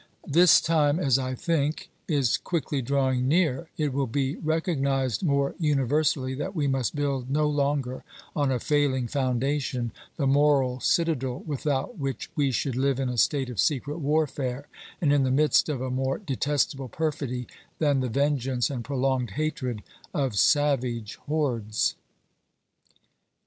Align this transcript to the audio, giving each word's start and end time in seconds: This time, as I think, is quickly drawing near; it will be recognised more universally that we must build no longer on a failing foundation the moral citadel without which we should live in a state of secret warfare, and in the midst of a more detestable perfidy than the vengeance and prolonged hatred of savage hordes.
This 0.25 0.59
time, 0.59 0.97
as 0.99 1.19
I 1.19 1.35
think, 1.35 1.91
is 2.07 2.35
quickly 2.37 2.81
drawing 2.81 3.27
near; 3.27 3.69
it 3.77 3.93
will 3.93 4.07
be 4.07 4.35
recognised 4.37 5.21
more 5.23 5.53
universally 5.59 6.33
that 6.33 6.55
we 6.55 6.65
must 6.65 6.95
build 6.95 7.29
no 7.29 7.47
longer 7.47 8.03
on 8.35 8.51
a 8.51 8.59
failing 8.59 9.07
foundation 9.07 9.91
the 10.17 10.25
moral 10.25 10.79
citadel 10.79 11.43
without 11.45 11.99
which 11.99 12.31
we 12.35 12.49
should 12.49 12.75
live 12.75 12.99
in 12.99 13.09
a 13.09 13.17
state 13.19 13.51
of 13.51 13.59
secret 13.59 13.99
warfare, 13.99 14.65
and 14.99 15.13
in 15.13 15.21
the 15.21 15.29
midst 15.29 15.69
of 15.69 15.81
a 15.81 15.91
more 15.91 16.17
detestable 16.17 16.87
perfidy 16.89 17.45
than 17.77 17.99
the 17.99 18.09
vengeance 18.09 18.71
and 18.71 18.83
prolonged 18.83 19.29
hatred 19.37 19.83
of 20.15 20.35
savage 20.35 21.17
hordes. 21.27 21.93